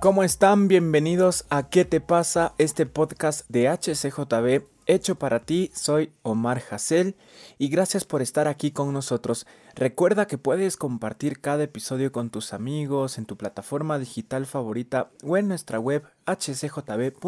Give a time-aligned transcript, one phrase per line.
[0.00, 0.68] ¿Cómo están?
[0.68, 2.54] Bienvenidos a ¿Qué te pasa?
[2.56, 5.72] Este podcast de HCJB hecho para ti.
[5.74, 7.16] Soy Omar Hassel
[7.58, 9.44] y gracias por estar aquí con nosotros.
[9.74, 15.36] Recuerda que puedes compartir cada episodio con tus amigos en tu plataforma digital favorita o
[15.36, 17.18] en nuestra web hcjb.org.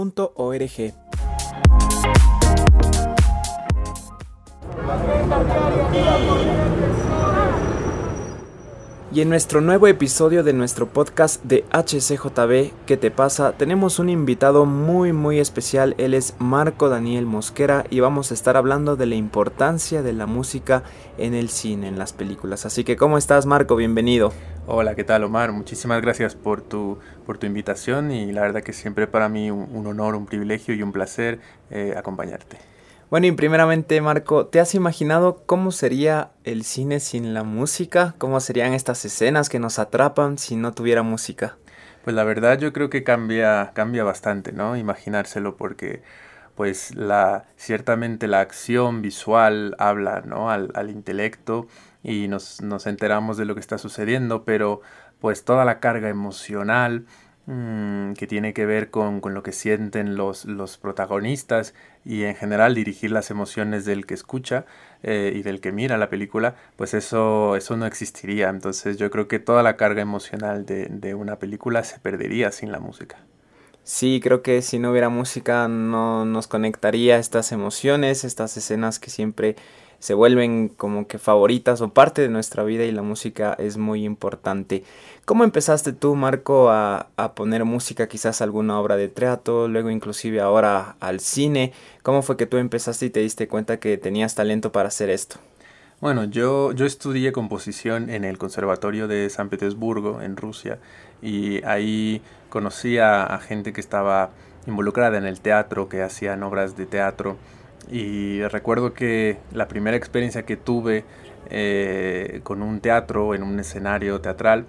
[9.13, 13.55] Y en nuestro nuevo episodio de nuestro podcast de HCJB, ¿Qué te pasa?
[13.57, 18.57] Tenemos un invitado muy muy especial, él es Marco Daniel Mosquera y vamos a estar
[18.57, 20.85] hablando de la importancia de la música
[21.19, 22.67] en el cine, en las películas.
[22.67, 23.75] Así que ¿cómo estás Marco?
[23.75, 24.33] Bienvenido.
[24.69, 25.51] Hola, ¿qué tal Omar?
[25.51, 29.89] Muchísimas gracias por tu, por tu invitación y la verdad que siempre para mí un,
[29.89, 31.41] honor, un privilegio y un placer
[31.73, 32.59] eh, acompañarte.
[33.11, 38.15] Bueno, y primeramente, Marco, ¿te has imaginado cómo sería el cine sin la música?
[38.19, 41.57] ¿Cómo serían estas escenas que nos atrapan si no tuviera música?
[42.05, 44.77] Pues la verdad yo creo que cambia, cambia bastante, ¿no?
[44.77, 46.05] Imaginárselo porque
[46.55, 50.49] pues la, ciertamente la acción visual habla ¿no?
[50.49, 51.67] al, al intelecto
[52.05, 54.83] y nos, nos enteramos de lo que está sucediendo, pero
[55.19, 57.07] pues toda la carga emocional,
[57.53, 62.37] Mm, que tiene que ver con, con lo que sienten los, los, protagonistas y en
[62.37, 64.67] general dirigir las emociones del que escucha
[65.03, 68.51] eh, y del que mira la película, pues eso, eso no existiría.
[68.51, 72.71] Entonces yo creo que toda la carga emocional de, de una película se perdería sin
[72.71, 73.17] la música.
[73.83, 79.11] Sí, creo que si no hubiera música no nos conectaría estas emociones, estas escenas que
[79.11, 79.57] siempre
[80.01, 84.05] se vuelven como que favoritas o parte de nuestra vida y la música es muy
[84.05, 84.83] importante.
[85.27, 87.07] ¿Cómo empezaste tú, Marco, a,
[87.37, 91.73] poner música quizás a alguna obra de teatro, luego inclusive ahora al cine?
[92.03, 95.37] ¿Cómo fue que tú empezaste y te diste cuenta que tenías talento para hacer esto?
[96.01, 100.79] Bueno, yo, yo estudié composición en el Conservatorio de San Petersburgo, en Rusia,
[101.21, 104.31] y ahí conocí a gente que estaba
[104.67, 107.37] involucrada en el teatro, que hacían obras de teatro
[107.89, 111.05] y recuerdo que la primera experiencia que tuve
[111.49, 114.67] eh, con un teatro, en un escenario teatral,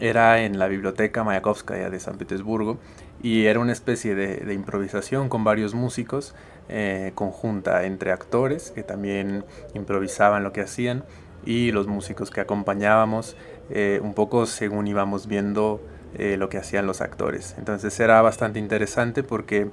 [0.00, 2.78] era en la biblioteca Mayakovskaya de San Petersburgo
[3.22, 6.34] y era una especie de, improvisación con varios músicos,
[6.68, 9.44] eh, conjunta entre actores que también
[9.74, 11.04] improvisaban lo que hacían
[11.46, 13.36] y los músicos que acompañábamos
[13.70, 15.80] eh, un poco según íbamos viendo
[16.18, 17.54] lo que hacían los actores.
[17.58, 19.70] Entonces era bastante interesante porque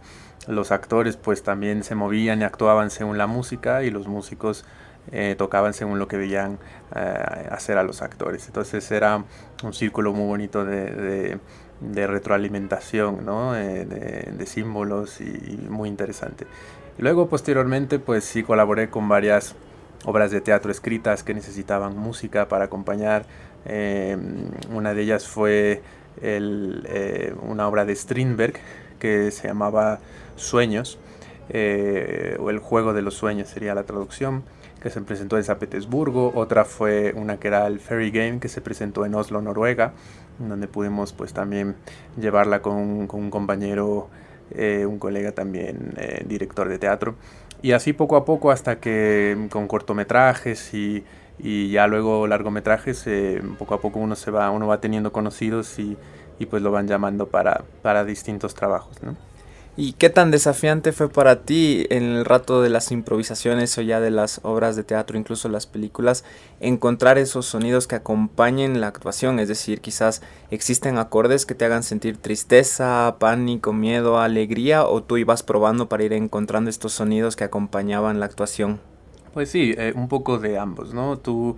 [0.47, 4.65] los actores pues también se movían y actuaban según la música y los músicos
[5.11, 6.59] eh, tocaban según lo que veían
[6.95, 8.47] eh, hacer a los actores.
[8.47, 9.23] Entonces era
[9.63, 11.39] un círculo muy bonito de,
[11.81, 13.55] retroalimentación, ¿no?
[13.55, 16.45] Eh, de, símbolos y, muy interesante.
[16.97, 19.55] luego posteriormente pues sí colaboré con varias
[20.05, 23.25] obras de teatro escritas que necesitaban música para acompañar.
[24.71, 25.81] una de ellas fue
[26.21, 28.55] una obra de Strindberg
[28.99, 29.99] que se llamaba
[30.35, 30.99] Sueños,
[31.49, 34.43] eh, o El juego de los sueños sería la traducción,
[34.81, 36.31] que se presentó en San Petersburgo.
[36.33, 39.93] Otra fue una que era el Fairy Game, que se presentó en Oslo, Noruega,
[40.39, 41.75] donde pudimos pues también
[42.19, 44.09] llevarla con, un compañero,
[44.51, 47.15] eh, un colega también, eh, director de teatro.
[47.61, 51.03] Y así poco a poco hasta que con cortometrajes y,
[51.43, 53.05] y ya luego largometrajes,
[53.57, 55.97] poco a poco uno se va, uno va teniendo conocidos y,
[56.39, 59.15] y pues lo van llamando para, para distintos trabajos, ¿no?
[59.77, 64.01] ¿Y qué tan desafiante fue para ti en el rato de las improvisaciones o ya
[64.01, 66.25] de las obras de teatro, incluso las películas,
[66.59, 69.39] encontrar esos sonidos que acompañen la actuación?
[69.39, 75.15] Es decir, quizás existen acordes que te hagan sentir tristeza, pánico, miedo, alegría, o tú
[75.15, 78.81] ibas probando para ir encontrando estos sonidos que acompañaban la actuación.
[79.33, 81.17] Pues sí, eh, un poco de ambos, ¿no?
[81.17, 81.55] Tú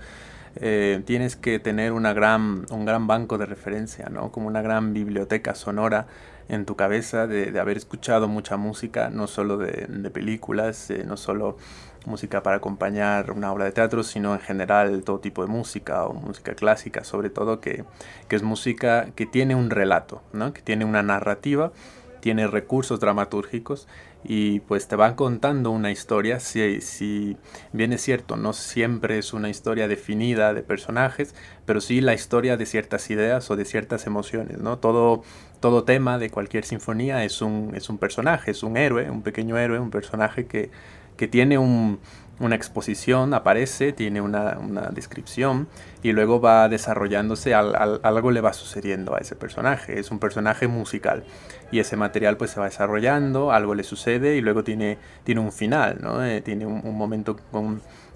[0.58, 4.32] eh, tienes que tener una gran, un gran banco de referencia, ¿no?
[4.32, 6.06] Como una gran biblioteca sonora
[6.50, 11.58] en tu cabeza de, haber escuchado mucha música, no solo de, películas, eh, no solo
[12.06, 16.14] música para acompañar una obra de teatro, sino en general todo tipo de música o
[16.14, 17.86] música clásica, sobre todo que,
[18.28, 20.54] que es música que tiene un relato, ¿no?
[20.54, 21.72] que tiene una narrativa,
[22.20, 23.88] tiene recursos dramatúrgicos
[24.24, 27.38] y pues te van contando una historia, si, si
[27.72, 31.36] bien es cierto, no siempre es una historia definida de personajes,
[31.66, 34.80] pero sí la historia de ciertas ideas o de ciertas emociones, ¿no?
[34.80, 35.24] Todo,
[35.60, 39.58] todo tema de cualquier sinfonía es un, es un personaje, es un héroe, un pequeño
[39.58, 40.72] héroe, un personaje que,
[41.18, 42.00] que tiene un,
[42.40, 44.56] una exposición, aparece, tiene una,
[44.92, 45.68] descripción
[46.02, 50.00] y luego va desarrollándose, algo le va sucediendo a ese personaje.
[50.00, 51.24] Es un personaje musical
[51.72, 55.52] y ese material pues se va desarrollando, algo le sucede y luego tiene, tiene un
[55.52, 56.24] final, ¿no?
[56.24, 57.38] Eh, tiene un, momento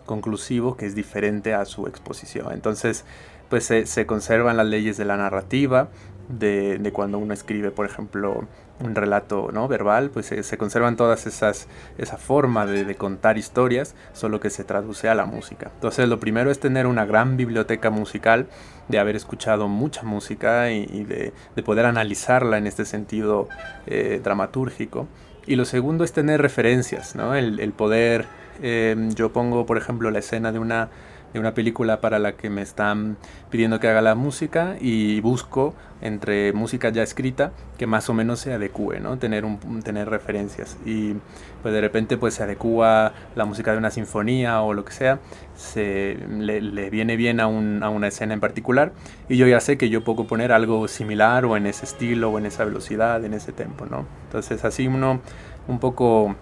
[0.05, 2.53] conclusivo que es diferente a su exposición.
[2.53, 3.05] Entonces,
[3.49, 5.89] pues se, conservan las leyes de la narrativa,
[6.27, 8.45] de, de, cuando uno escribe, por ejemplo,
[8.79, 9.67] un relato ¿no?
[9.67, 15.09] verbal, pues se, conservan todas esas, esa forma de, contar historias, solo que se traduce
[15.09, 15.71] a la música.
[15.73, 18.47] Entonces lo primero es tener una gran biblioteca musical,
[18.87, 21.33] de haber escuchado mucha música y, de,
[21.63, 23.49] poder analizarla en este sentido
[23.85, 25.07] eh, dramatúrgico.
[25.45, 27.35] Y lo segundo es tener referencias, ¿no?
[27.35, 28.25] el, poder,
[28.61, 30.89] eh, yo pongo por ejemplo la escena de una
[31.33, 33.17] de una película para la que me están
[33.49, 38.39] pidiendo que haga la música y busco entre música ya escrita que más o menos
[38.39, 39.17] se adecue, ¿no?
[39.17, 39.45] Tener,
[39.83, 41.15] tener referencias y
[41.61, 45.19] pues de repente pues se adecua la música de una sinfonía o lo que sea,
[45.55, 48.93] se, le, viene bien a, una escena en particular
[49.27, 52.37] y yo ya sé que yo puedo poner algo similar o en ese estilo o
[52.37, 54.05] en esa velocidad, en ese tempo, ¿no?
[54.25, 55.21] Entonces así uno
[55.67, 56.35] un poco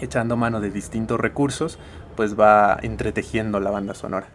[0.00, 1.78] echando mano de distintos recursos
[2.16, 4.28] pues va entretejiendo la banda sonora.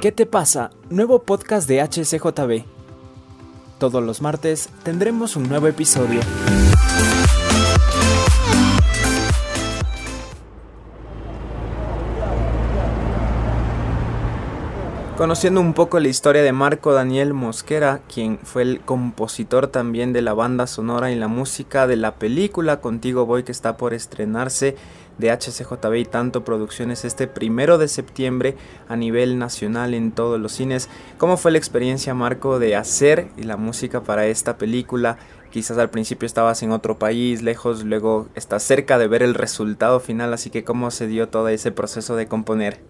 [0.00, 0.70] ¿Qué te pasa?
[0.90, 2.64] Nuevo podcast de HCJB.
[3.78, 6.20] Todos los martes tendremos un nuevo episodio.
[15.18, 20.22] Conociendo un poco la historia de Marco Daniel Mosquera, quien fue el compositor también de
[20.22, 24.76] la banda sonora y la música de la película Contigo Voy que está por estrenarse
[25.18, 28.56] de HCJB y Tanto Producciones este primero de septiembre
[28.88, 30.88] a nivel nacional en todos los cines.
[31.18, 35.18] ¿Cómo fue la experiencia, Marco, de hacer la música para esta película?
[35.50, 39.98] Quizás al principio estabas en otro país, lejos, luego estás cerca de ver el resultado
[39.98, 42.80] final, así que ¿cómo se dio todo ese proceso de componer?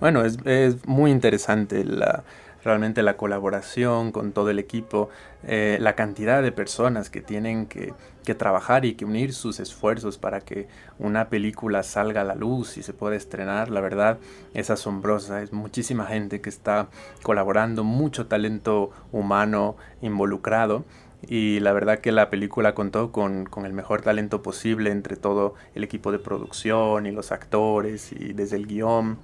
[0.00, 2.24] Bueno, es, es muy interesante la,
[2.64, 5.08] realmente la colaboración con todo el equipo,
[5.46, 7.92] eh, la cantidad de personas que tienen que,
[8.24, 10.68] que, trabajar y que unir sus esfuerzos para que
[10.98, 14.18] una película salga a la luz y se pueda estrenar, la verdad
[14.54, 16.88] es asombrosa, es muchísima gente que está
[17.22, 20.84] colaborando, mucho talento humano involucrado
[21.28, 25.54] y la verdad que la película contó con, con, el mejor talento posible entre todo
[25.74, 29.18] el equipo de producción y los actores y desde el guion.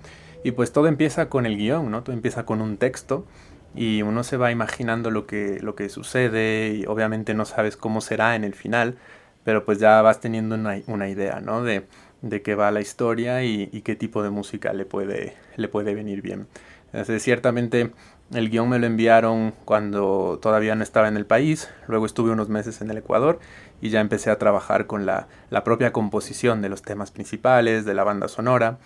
[0.44, 2.02] Y pues todo empieza con el guion, ¿no?
[2.02, 3.26] Todo empieza con un texto
[3.75, 8.00] y uno se va imaginando lo que, lo que sucede y obviamente no sabes cómo
[8.00, 8.96] será en el final,
[9.44, 11.62] pero pues ya vas teniendo una, idea, ¿no?
[11.62, 11.87] De,
[12.23, 16.23] de qué va la historia y, qué tipo de música le puede, le puede venir
[16.23, 16.46] bien.
[16.93, 17.93] Entonces, ciertamente
[18.32, 22.49] el guion me lo enviaron cuando todavía no estaba en el país, luego estuve unos
[22.49, 23.38] meses en el Ecuador
[23.81, 27.94] y ya empecé a trabajar con la, la propia composición de los temas principales, de
[27.94, 28.79] la banda sonora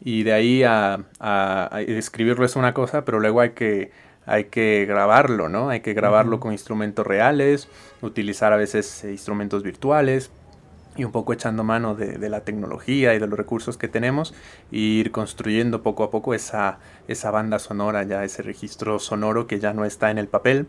[0.00, 1.04] y de ahí a,
[1.86, 3.90] escribirlo es una cosa, pero luego hay que,
[4.26, 5.68] hay que grabarlo, ¿no?
[5.70, 7.68] Hay que grabarlo con instrumentos reales,
[8.00, 10.30] utilizar a veces eh, instrumentos virtuales
[10.96, 14.34] y un poco echando mano de, la tecnología y de los recursos que tenemos
[14.72, 19.60] e ir construyendo poco a poco esa, esa banda sonora, ya ese registro sonoro que
[19.60, 20.66] ya no está en el papel,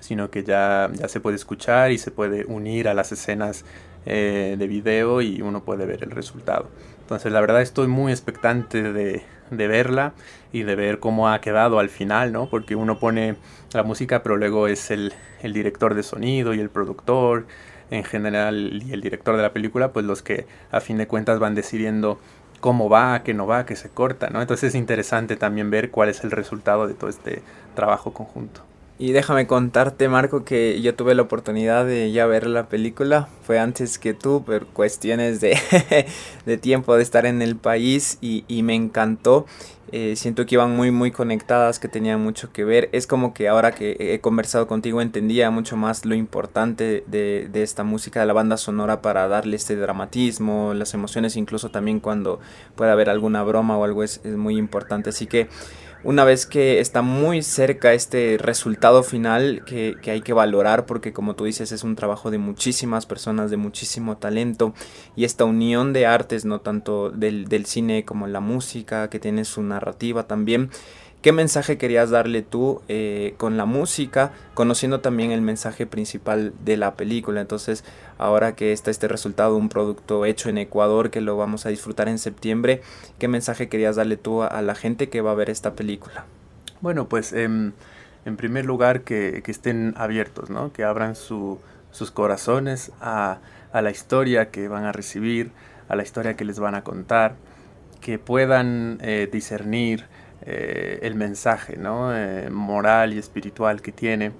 [0.00, 3.64] sino que ya, ya se puede escuchar y se puede unir a las escenas
[4.06, 6.70] eh, de video y uno puede ver el resultado.
[7.10, 10.12] Entonces la verdad estoy muy expectante de, verla
[10.52, 12.48] y de ver cómo ha quedado al final, ¿no?
[12.48, 13.34] Porque uno pone
[13.72, 15.12] la música, pero luego es el,
[15.42, 17.48] director de sonido y el productor
[17.90, 21.40] en general y el director de la película, pues los que a fin de cuentas
[21.40, 22.20] van decidiendo
[22.60, 24.40] cómo va, qué no va, qué se corta, ¿no?
[24.40, 27.42] Entonces es interesante también ver cuál es el resultado de todo este
[27.74, 28.69] trabajo conjunto.
[29.02, 33.30] Y déjame contarte, Marco, que yo tuve la oportunidad de ya ver la película.
[33.44, 35.56] Fue antes que tú, por cuestiones de,
[36.44, 39.46] de tiempo de estar en el país y, y me encantó.
[39.90, 42.90] Eh, siento que iban muy, muy conectadas, que tenían mucho que ver.
[42.92, 47.62] Es como que ahora que he conversado contigo entendía mucho más lo importante de, de
[47.62, 52.38] esta música, de la banda sonora para darle este dramatismo, las emociones, incluso también cuando
[52.74, 55.08] pueda haber alguna broma o algo es, es muy importante.
[55.08, 55.48] Así que
[56.02, 61.34] una vez que está muy cerca este resultado final que, hay que valorar porque como
[61.34, 64.74] tú dices es un trabajo de muchísimas personas, de muchísimo talento
[65.16, 69.44] y esta unión de artes, no tanto del, del cine como la música, que tiene
[69.44, 70.70] su narrativa también,
[71.22, 76.78] ¿Qué mensaje querías darle tú eh, con la música, conociendo también el mensaje principal de
[76.78, 77.42] la película?
[77.42, 77.84] Entonces,
[78.16, 82.08] ahora que está este resultado, un producto hecho en Ecuador que lo vamos a disfrutar
[82.08, 82.80] en septiembre,
[83.18, 86.24] ¿qué mensaje querías darle tú a, la gente que va a ver esta película?
[86.80, 87.72] Bueno, pues em,
[88.24, 90.72] en primer lugar que, estén abiertos, ¿no?
[90.72, 91.58] que abran sus
[92.14, 93.40] corazones a,
[93.74, 95.50] la historia que van a recibir,
[95.90, 97.34] a la historia que les van a contar,
[98.00, 100.06] que puedan eh, discernir
[100.42, 102.16] eh, el mensaje ¿no?
[102.16, 104.32] Eh, moral y espiritual que tiene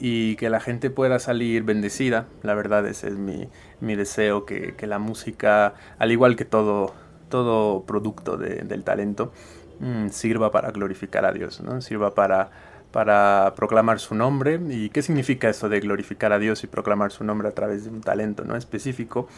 [0.00, 2.26] y que la gente pueda salir bendecida.
[2.42, 3.48] La verdad ese es mi,
[3.80, 6.94] mi deseo, que, que, la música, al igual que todo,
[7.28, 9.32] todo producto de, del talento,
[9.80, 11.80] mm, sirva para glorificar a Dios, ¿no?
[11.80, 12.50] sirva para,
[12.92, 14.60] para proclamar su nombre.
[14.68, 17.90] ¿Y qué significa eso de glorificar a Dios y proclamar su nombre a través de
[17.90, 18.56] un talento ¿no?
[18.56, 19.28] específico?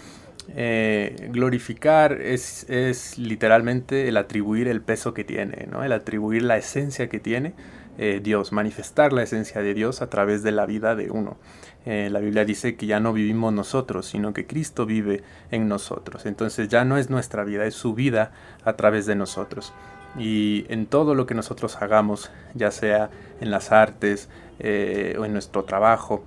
[0.48, 5.84] Eh, glorificar es, es, literalmente el atribuir el peso que tiene, ¿no?
[5.84, 7.54] el atribuir la esencia que tiene
[7.98, 11.36] eh, Dios, manifestar la esencia de Dios a través de la vida de uno.
[11.84, 16.26] Eh, la Biblia dice que ya no vivimos nosotros, sino que Cristo vive en nosotros.
[16.26, 18.32] Entonces ya no es nuestra vida, es su vida
[18.64, 19.72] a través de nosotros.
[20.18, 24.28] Y en todo lo que nosotros hagamos, ya sea en las artes
[24.58, 26.24] o en nuestro trabajo,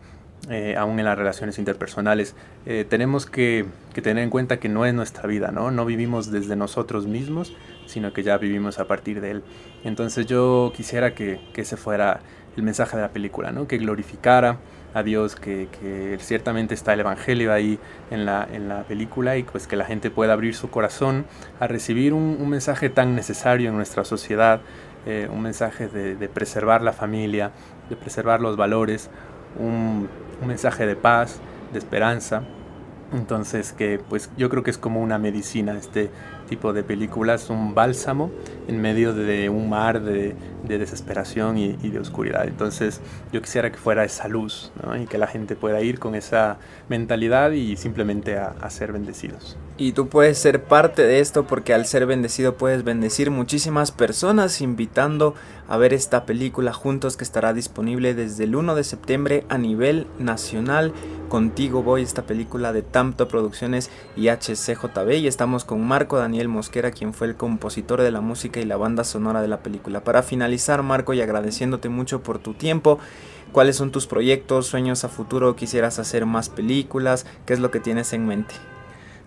[0.49, 2.35] eh, aún en las relaciones interpersonales,
[2.65, 5.71] eh, tenemos que, tener en cuenta que no es nuestra vida, ¿no?
[5.71, 9.43] No vivimos desde nosotros mismos, sino que ya vivimos a partir de Él.
[9.85, 12.19] Entonces yo quisiera que, ese fuera
[12.57, 13.67] el mensaje de la película, ¿no?
[13.67, 14.57] Que glorificara
[14.93, 17.79] a Dios, que, ciertamente está el Evangelio ahí
[18.11, 21.25] en la, en la película y pues que la gente pueda abrir su corazón
[21.61, 24.59] a recibir un, mensaje tan necesario en nuestra sociedad,
[25.05, 27.51] eh, un mensaje de, de preservar la familia,
[27.89, 29.09] de preservar los valores,
[29.57, 30.09] un,
[30.43, 31.39] un mensaje de paz,
[31.71, 32.43] de esperanza.
[33.13, 36.09] Entonces que pues yo creo que es como una medicina este
[36.49, 38.31] tipo de películas, un bálsamo
[38.67, 42.47] en medio de un mar de, desesperación y, de oscuridad.
[42.47, 46.57] Entonces yo quisiera que fuera esa luz y que la gente pueda ir con esa
[46.89, 49.57] mentalidad y simplemente a ser bendecidos.
[49.75, 54.61] Y tú puedes ser parte de esto porque al ser bendecido puedes bendecir muchísimas personas
[54.61, 55.33] invitando
[55.67, 60.05] a ver esta película juntos que estará disponible desde el 1 de septiembre a nivel
[60.19, 60.93] nacional.
[61.27, 66.91] Contigo voy esta película de Tamto Producciones y HCJB y estamos con Marco Daniel Mosquera
[66.91, 70.03] quien fue el compositor de la música y la banda sonora de la película.
[70.03, 72.99] Para finalizar Marco y agradeciéndote mucho por tu tiempo.
[73.51, 75.55] ¿Cuáles son tus proyectos, sueños a futuro?
[75.55, 77.25] ¿Quisieras hacer más películas?
[77.45, 78.55] ¿Qué es lo que tienes en mente?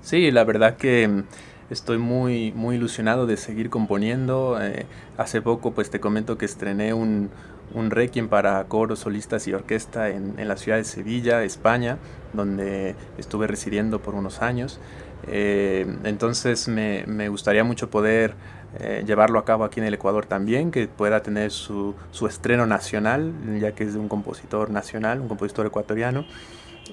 [0.06, 1.24] Sí, la verdad que mm,
[1.68, 4.56] estoy muy, muy ilusionado de seguir componiendo.
[4.62, 4.86] Eh,
[5.16, 7.28] hace poco, pues te comento que estrené un,
[7.74, 11.98] un requiem para coros, solistas y orquesta en, en, la ciudad de Sevilla, España,
[12.34, 14.78] donde estuve residiendo por unos años.
[15.26, 18.34] Eh, entonces me, me, gustaría mucho poder
[18.78, 22.64] eh, llevarlo a cabo aquí en el Ecuador también, que pueda tener su, su estreno
[22.64, 26.24] nacional, ya que es de un compositor nacional, un compositor ecuatoriano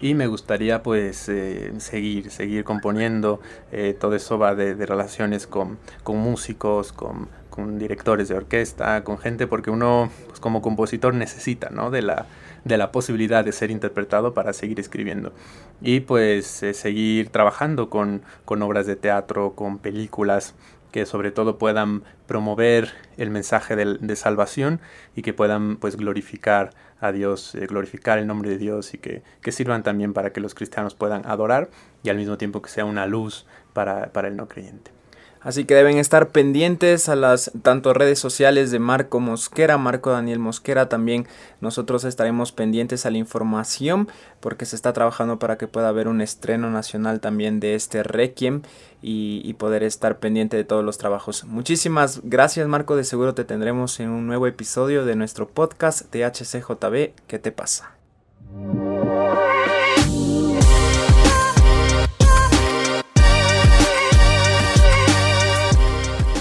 [0.01, 3.39] y me gustaría pues eh, seguir, seguir componiendo,
[3.71, 9.17] eh, todo eso va de, relaciones con, con músicos, con, con, directores de orquesta, con
[9.17, 11.91] gente, porque uno pues, como compositor necesita ¿no?
[11.91, 12.25] de, la,
[12.63, 15.33] de la posibilidad de ser interpretado para seguir escribiendo
[15.81, 20.55] y pues eh, seguir trabajando con, con obras de teatro, con películas,
[20.93, 24.79] que sobre todo puedan promover el mensaje de, de, salvación
[25.15, 26.69] y que puedan pues glorificar
[27.01, 30.53] a Dios, eh, glorificar el nombre de Dios y que, sirvan también para que los
[30.53, 31.71] cristianos puedan adorar
[32.03, 35.02] y al mismo tiempo que sea una luz para el no creyente.
[35.43, 40.39] Así que deben estar pendientes a las tanto redes sociales de Marco Mosquera, Marco Daniel
[40.39, 40.87] Mosquera.
[40.87, 41.27] También
[41.59, 44.07] nosotros estaremos pendientes a la información
[44.39, 48.61] porque se está trabajando para que pueda haber un estreno nacional también de este Requiem
[49.01, 51.43] y, poder estar pendiente de todos los trabajos.
[51.43, 56.25] Muchísimas gracias Marco, de seguro te tendremos en un nuevo episodio de nuestro podcast de
[56.25, 57.13] HCJB.
[57.27, 57.91] ¿Qué te pasa?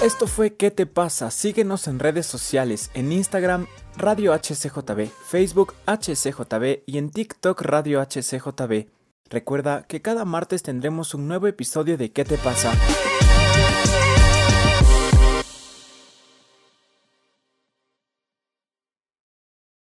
[0.02, 1.30] Esto fue ¿Qué te pasa?
[1.30, 8.88] Síguenos en redes sociales, en Instagram Radio HCJB, Facebook HCJB y en TikTok Radio HCJB.
[9.30, 12.73] Recuerda que cada martes tendremos un nuevo episodio de ¿Qué te pasa?